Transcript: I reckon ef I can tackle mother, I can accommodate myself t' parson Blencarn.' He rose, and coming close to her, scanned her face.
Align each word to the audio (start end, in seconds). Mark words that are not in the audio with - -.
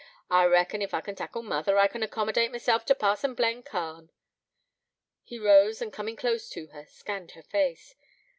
I 0.31 0.45
reckon 0.45 0.81
ef 0.81 0.95
I 0.95 1.01
can 1.01 1.13
tackle 1.13 1.43
mother, 1.43 1.77
I 1.77 1.85
can 1.85 2.01
accommodate 2.01 2.51
myself 2.51 2.87
t' 2.87 2.95
parson 2.95 3.35
Blencarn.' 3.35 4.09
He 5.21 5.37
rose, 5.37 5.79
and 5.79 5.93
coming 5.93 6.15
close 6.15 6.49
to 6.49 6.65
her, 6.69 6.87
scanned 6.87 7.33
her 7.33 7.43
face. 7.43 7.93